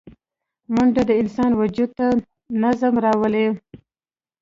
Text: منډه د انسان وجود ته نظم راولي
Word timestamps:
منډه 0.73 1.03
د 1.09 1.11
انسان 1.21 1.51
وجود 1.61 1.89
ته 1.97 2.07
نظم 2.63 2.93
راولي 3.05 3.47